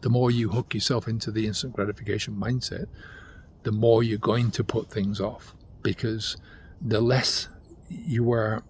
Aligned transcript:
The 0.00 0.10
more 0.10 0.30
you 0.30 0.50
hook 0.50 0.74
yourself 0.74 1.08
into 1.08 1.30
the 1.30 1.46
instant 1.46 1.74
gratification 1.74 2.34
mindset, 2.34 2.86
the 3.62 3.72
more 3.72 4.02
you're 4.02 4.18
going 4.18 4.50
to 4.52 4.64
put 4.64 4.90
things 4.90 5.20
off 5.20 5.54
because 5.82 6.36
the 6.80 7.00
less 7.00 7.48
you 7.88 8.32
are 8.32 8.62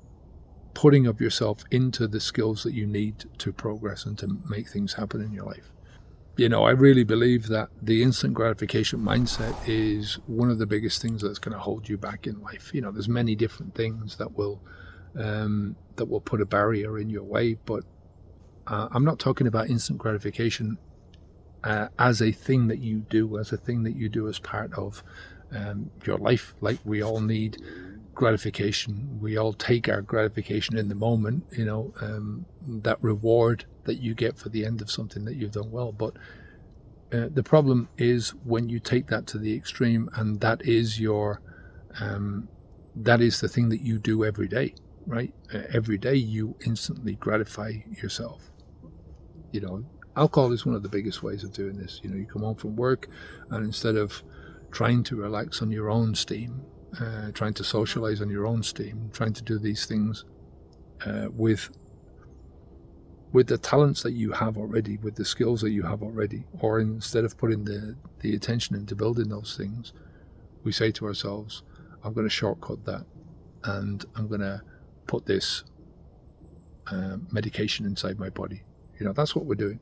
putting 0.74 1.06
of 1.06 1.20
yourself 1.20 1.64
into 1.70 2.06
the 2.06 2.20
skills 2.20 2.62
that 2.62 2.72
you 2.72 2.86
need 2.86 3.24
to 3.38 3.52
progress 3.52 4.04
and 4.04 4.18
to 4.18 4.38
make 4.48 4.68
things 4.68 4.94
happen 4.94 5.20
in 5.20 5.32
your 5.32 5.44
life. 5.44 5.72
You 6.36 6.48
know, 6.48 6.62
I 6.64 6.70
really 6.70 7.04
believe 7.04 7.48
that 7.48 7.68
the 7.82 8.02
instant 8.02 8.34
gratification 8.34 9.00
mindset 9.00 9.54
is 9.68 10.14
one 10.26 10.50
of 10.50 10.58
the 10.58 10.66
biggest 10.66 11.02
things 11.02 11.22
that's 11.22 11.38
going 11.38 11.52
to 11.52 11.58
hold 11.58 11.88
you 11.88 11.98
back 11.98 12.26
in 12.26 12.40
life. 12.40 12.70
You 12.72 12.80
know, 12.80 12.90
there's 12.90 13.08
many 13.08 13.34
different 13.34 13.74
things 13.74 14.16
that 14.16 14.36
will 14.36 14.62
um, 15.18 15.76
that 15.96 16.06
will 16.06 16.20
put 16.20 16.40
a 16.40 16.46
barrier 16.46 16.98
in 16.98 17.10
your 17.10 17.24
way, 17.24 17.54
but 17.66 17.82
uh, 18.68 18.88
I'm 18.92 19.04
not 19.04 19.18
talking 19.18 19.48
about 19.48 19.68
instant 19.68 19.98
gratification 19.98 20.78
uh, 21.64 21.88
as 21.98 22.22
a 22.22 22.32
thing 22.32 22.68
that 22.68 22.78
you 22.78 23.00
do, 23.10 23.38
as 23.38 23.52
a 23.52 23.56
thing 23.56 23.82
that 23.82 23.96
you 23.96 24.08
do 24.08 24.28
as 24.28 24.38
part 24.38 24.72
of 24.74 25.02
um, 25.54 25.90
your 26.06 26.18
life. 26.18 26.54
Like 26.60 26.78
we 26.84 27.02
all 27.02 27.20
need 27.20 27.62
gratification. 28.14 29.18
We 29.20 29.36
all 29.36 29.52
take 29.52 29.88
our 29.88 30.02
gratification 30.02 30.76
in 30.76 30.88
the 30.88 30.94
moment, 30.94 31.44
you 31.52 31.64
know, 31.64 31.92
um, 32.00 32.44
that 32.66 33.02
reward 33.02 33.64
that 33.84 33.96
you 33.96 34.14
get 34.14 34.38
for 34.38 34.48
the 34.48 34.64
end 34.64 34.82
of 34.82 34.90
something 34.90 35.24
that 35.24 35.36
you've 35.36 35.52
done 35.52 35.70
well. 35.70 35.92
But 35.92 36.16
uh, 37.12 37.28
the 37.32 37.42
problem 37.42 37.88
is 37.98 38.30
when 38.44 38.68
you 38.68 38.78
take 38.78 39.06
that 39.08 39.26
to 39.28 39.38
the 39.38 39.54
extreme, 39.54 40.08
and 40.14 40.40
that 40.40 40.62
is 40.62 41.00
your, 41.00 41.40
um, 42.00 42.48
that 42.94 43.20
is 43.20 43.40
the 43.40 43.48
thing 43.48 43.68
that 43.70 43.80
you 43.80 43.98
do 43.98 44.24
every 44.24 44.48
day, 44.48 44.74
right? 45.06 45.34
Uh, 45.52 45.62
every 45.72 45.98
day 45.98 46.14
you 46.14 46.56
instantly 46.66 47.14
gratify 47.14 47.72
yourself. 48.02 48.50
You 49.52 49.60
know, 49.62 49.84
alcohol 50.16 50.52
is 50.52 50.66
one 50.66 50.74
of 50.74 50.82
the 50.82 50.88
biggest 50.88 51.22
ways 51.22 51.44
of 51.44 51.52
doing 51.52 51.76
this. 51.76 52.00
You 52.02 52.10
know, 52.10 52.16
you 52.16 52.26
come 52.26 52.42
home 52.42 52.56
from 52.56 52.76
work, 52.76 53.08
and 53.50 53.64
instead 53.64 53.96
of 53.96 54.22
trying 54.70 55.02
to 55.04 55.16
relax 55.16 55.62
on 55.62 55.70
your 55.70 55.90
own 55.90 56.14
steam, 56.14 56.62
uh, 57.00 57.30
trying 57.32 57.54
to 57.54 57.64
socialize 57.64 58.20
on 58.20 58.30
your 58.30 58.46
own 58.46 58.62
steam, 58.62 59.10
trying 59.12 59.32
to 59.32 59.42
do 59.42 59.58
these 59.58 59.86
things 59.86 60.24
uh, 61.06 61.26
with 61.32 61.70
with 63.32 63.46
the 63.46 63.58
talents 63.58 64.02
that 64.02 64.12
you 64.12 64.32
have 64.32 64.56
already, 64.56 64.96
with 64.98 65.14
the 65.14 65.24
skills 65.24 65.60
that 65.60 65.70
you 65.70 65.82
have 65.82 66.02
already, 66.02 66.44
or 66.60 66.80
instead 66.80 67.24
of 67.24 67.38
putting 67.38 67.64
the, 67.64 67.94
the 68.20 68.34
attention 68.34 68.74
into 68.74 68.96
building 68.96 69.28
those 69.28 69.56
things, 69.56 69.92
we 70.64 70.72
say 70.72 70.90
to 70.90 71.06
ourselves, 71.06 71.62
I'm 72.02 72.12
going 72.12 72.26
to 72.26 72.30
shortcut 72.30 72.84
that 72.86 73.04
and 73.64 74.04
I'm 74.16 74.26
going 74.26 74.40
to 74.40 74.60
put 75.06 75.26
this 75.26 75.64
uh, 76.88 77.18
medication 77.30 77.86
inside 77.86 78.18
my 78.18 78.30
body. 78.30 78.62
You 78.98 79.06
know, 79.06 79.12
that's 79.12 79.36
what 79.36 79.44
we're 79.44 79.54
doing. 79.54 79.78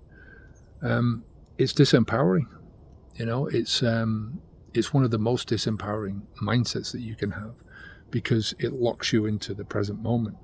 Um, 0.83 1.25
it's 1.57 1.73
disempowering. 1.73 2.47
You 3.17 3.27
know, 3.27 3.47
it's 3.47 3.83
um, 3.83 4.41
it's 4.75 4.95
one 4.95 5.05
of 5.05 5.11
the 5.11 5.19
most 5.19 5.48
disempowering 5.48 6.23
mindsets 6.41 6.93
that 6.93 7.01
you 7.01 7.17
can 7.17 7.33
have 7.33 7.55
because 8.11 8.55
it 8.59 8.73
locks 8.73 9.12
you 9.12 9.27
into 9.27 9.55
the 9.55 9.65
present 9.65 10.01
moment, 10.01 10.37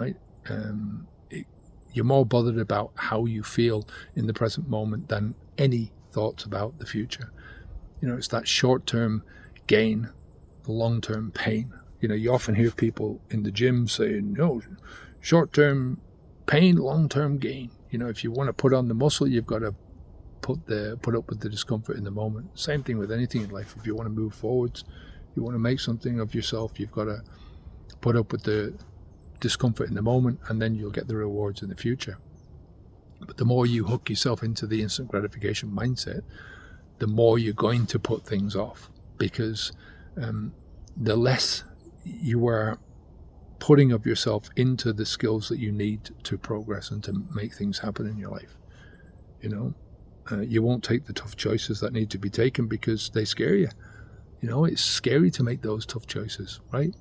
right? 0.00 0.16
Um, 0.48 1.06
it, 1.30 1.46
you're 1.92 2.04
more 2.04 2.26
bothered 2.26 2.58
about 2.58 2.92
how 2.96 3.26
you 3.26 3.42
feel 3.42 3.86
in 4.16 4.26
the 4.26 4.34
present 4.34 4.68
moment 4.68 5.08
than 5.08 5.34
any 5.58 5.92
thoughts 6.12 6.44
about 6.44 6.78
the 6.78 6.86
future. 6.86 7.32
You 8.00 8.08
know, 8.08 8.16
it's 8.16 8.28
that 8.28 8.48
short 8.48 8.86
term 8.86 9.22
gain, 9.66 10.08
the 10.64 10.72
long 10.72 11.00
term 11.00 11.30
pain. 11.30 11.72
You 12.00 12.08
know, 12.08 12.14
you 12.14 12.32
often 12.32 12.54
hear 12.54 12.70
people 12.70 13.20
in 13.30 13.44
the 13.44 13.52
gym 13.52 13.86
saying, 13.86 14.32
no, 14.32 14.62
short 15.20 15.52
term 15.52 16.00
pain, 16.46 16.76
long 16.76 17.08
term 17.08 17.38
gain. 17.38 17.70
You 17.92 17.98
know, 17.98 18.08
if 18.08 18.24
you 18.24 18.32
want 18.32 18.48
to 18.48 18.52
put 18.54 18.72
on 18.72 18.88
the 18.88 18.94
muscle, 18.94 19.28
you've 19.28 19.46
got 19.46 19.60
to 19.60 19.74
put 20.40 20.66
the 20.66 20.98
put 21.02 21.14
up 21.14 21.28
with 21.28 21.40
the 21.40 21.48
discomfort 21.48 21.96
in 21.96 22.04
the 22.04 22.10
moment. 22.10 22.58
Same 22.58 22.82
thing 22.82 22.98
with 22.98 23.12
anything 23.12 23.42
in 23.42 23.50
life. 23.50 23.76
If 23.78 23.86
you 23.86 23.94
want 23.94 24.06
to 24.06 24.12
move 24.12 24.34
forwards, 24.34 24.84
you 25.36 25.42
want 25.42 25.54
to 25.54 25.58
make 25.60 25.78
something 25.78 26.18
of 26.18 26.34
yourself, 26.34 26.80
you've 26.80 26.90
got 26.90 27.04
to 27.04 27.22
put 28.00 28.16
up 28.16 28.32
with 28.32 28.42
the 28.44 28.74
discomfort 29.40 29.88
in 29.88 29.94
the 29.94 30.02
moment, 30.02 30.40
and 30.48 30.60
then 30.60 30.74
you'll 30.74 30.90
get 30.90 31.06
the 31.06 31.16
rewards 31.16 31.62
in 31.62 31.68
the 31.68 31.76
future. 31.76 32.18
But 33.20 33.36
the 33.36 33.44
more 33.44 33.66
you 33.66 33.84
hook 33.84 34.08
yourself 34.08 34.42
into 34.42 34.66
the 34.66 34.82
instant 34.82 35.08
gratification 35.08 35.70
mindset, 35.70 36.22
the 36.98 37.06
more 37.06 37.38
you're 37.38 37.52
going 37.52 37.86
to 37.86 37.98
put 37.98 38.24
things 38.26 38.56
off 38.56 38.90
because 39.18 39.72
um, 40.16 40.52
the 40.96 41.14
less 41.14 41.64
you 42.04 42.46
are 42.48 42.78
putting 43.62 43.92
of 43.92 44.04
yourself 44.04 44.50
into 44.56 44.92
the 44.92 45.06
skills 45.06 45.48
that 45.48 45.60
you 45.60 45.70
need 45.70 46.10
to 46.24 46.36
progress 46.36 46.90
and 46.90 47.04
to 47.04 47.12
make 47.32 47.54
things 47.54 47.78
happen 47.78 48.08
in 48.08 48.18
your 48.18 48.30
life. 48.30 48.56
You 49.40 49.50
know, 49.50 49.74
uh, 50.32 50.40
you 50.40 50.62
won't 50.62 50.82
take 50.82 51.04
the 51.04 51.12
tough 51.12 51.36
choices 51.36 51.78
that 51.78 51.92
need 51.92 52.10
to 52.10 52.18
be 52.18 52.28
taken 52.28 52.66
because 52.66 53.10
they 53.10 53.24
scare 53.24 53.54
you. 53.54 53.68
You 54.40 54.48
know, 54.48 54.64
it's 54.64 54.82
scary 54.82 55.30
to 55.30 55.44
make 55.44 55.62
those 55.62 55.86
tough 55.86 56.08
choices, 56.08 56.58
right? 56.72 56.92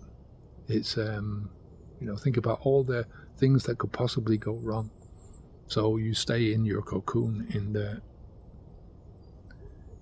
It's, 0.68 1.00
um, 1.00 1.50
you 2.00 2.06
know, 2.06 2.16
think 2.16 2.38
about 2.38 2.60
all 2.62 2.84
the 2.84 3.08
things 3.38 3.64
that 3.64 3.80
could 3.80 3.92
possibly 3.92 4.38
go 4.38 4.54
wrong. 4.54 4.92
So 5.66 5.98
you 5.98 6.14
stay 6.14 6.54
in 6.54 6.64
your 6.64 6.84
cocoon, 6.84 7.48
in 7.56 7.74
the 7.74 8.04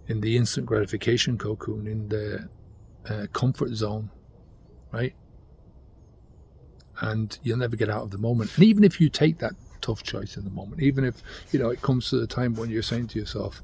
in 0.07 0.19
the 0.19 0.35
instant 0.35 0.65
gratification 0.65 1.37
cocoon, 1.37 1.87
in 1.87 2.09
the 2.09 2.49
uh, 3.09 3.27
comfort 3.31 3.69
zone, 3.75 4.11
right? 4.91 5.15
And 7.01 7.37
you'll 7.43 7.57
never 7.57 7.75
get 7.75 7.89
out 7.89 8.03
of 8.03 8.11
the 8.11 8.17
moment. 8.17 8.55
And 8.55 8.65
even 8.65 8.83
if 8.83 8.99
you 8.99 9.09
take 9.09 9.39
that 9.39 9.53
tough 9.81 10.03
choice 10.03 10.37
in 10.37 10.43
the 10.43 10.49
moment. 10.49 10.81
Even 10.81 11.03
if, 11.03 11.21
you 11.51 11.59
know, 11.59 11.69
it 11.69 11.81
comes 11.81 12.09
to 12.09 12.19
the 12.19 12.27
time 12.27 12.53
when 12.55 12.69
you're 12.69 12.83
saying 12.83 13.07
to 13.07 13.19
yourself, 13.19 13.61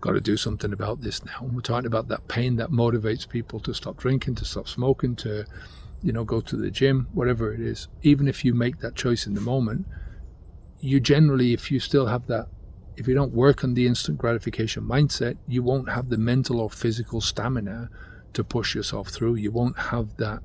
got 0.00 0.12
to 0.12 0.20
do 0.20 0.36
something 0.36 0.72
about 0.72 1.00
this 1.00 1.24
now. 1.24 1.48
we're 1.52 1.60
talking 1.60 1.86
about 1.86 2.08
that 2.08 2.26
pain 2.28 2.56
that 2.56 2.70
motivates 2.70 3.28
people 3.28 3.58
to 3.60 3.72
stop 3.72 3.96
drinking, 3.96 4.34
to 4.34 4.44
stop 4.44 4.68
smoking, 4.68 5.16
to, 5.16 5.44
you 6.02 6.12
know, 6.12 6.24
go 6.24 6.40
to 6.40 6.56
the 6.56 6.70
gym, 6.70 7.08
whatever 7.14 7.54
it 7.54 7.60
is. 7.60 7.88
Even 8.02 8.28
if 8.28 8.44
you 8.44 8.54
make 8.54 8.80
that 8.80 8.94
choice 8.94 9.26
in 9.26 9.34
the 9.34 9.40
moment, 9.40 9.86
you 10.80 11.00
generally, 11.00 11.54
if 11.54 11.70
you 11.70 11.80
still 11.80 12.06
have 12.06 12.26
that, 12.26 12.48
if 12.96 13.08
you 13.08 13.14
don't 13.14 13.32
work 13.32 13.64
on 13.64 13.74
the 13.74 13.86
instant 13.86 14.18
gratification 14.18 14.84
mindset, 14.84 15.36
you 15.48 15.62
won't 15.62 15.88
have 15.88 16.10
the 16.10 16.18
mental 16.18 16.60
or 16.60 16.70
physical 16.70 17.20
stamina 17.20 17.88
to 18.34 18.44
push 18.44 18.74
yourself 18.74 19.08
through. 19.08 19.36
You 19.36 19.50
won't 19.50 19.78
have 19.78 20.16
that 20.18 20.40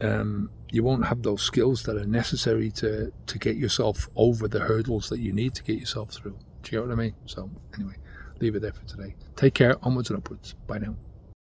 um, 0.00 0.50
you 0.70 0.82
won't 0.82 1.06
have 1.06 1.22
those 1.22 1.42
skills 1.42 1.82
that 1.84 1.96
are 1.96 2.06
necessary 2.06 2.70
to 2.72 3.12
to 3.26 3.38
get 3.38 3.56
yourself 3.56 4.08
over 4.16 4.48
the 4.48 4.60
hurdles 4.60 5.08
that 5.08 5.20
you 5.20 5.32
need 5.32 5.54
to 5.54 5.62
get 5.62 5.78
yourself 5.78 6.12
through. 6.12 6.36
Do 6.62 6.74
you 6.74 6.80
know 6.80 6.88
what 6.88 6.92
I 6.92 6.96
mean? 6.96 7.14
So 7.26 7.50
anyway, 7.74 7.94
leave 8.40 8.56
it 8.56 8.60
there 8.60 8.72
for 8.72 8.84
today. 8.84 9.14
Take 9.36 9.54
care. 9.54 9.76
Onwards 9.82 10.10
and 10.10 10.18
upwards. 10.18 10.54
Bye 10.66 10.78
now. 10.78 10.96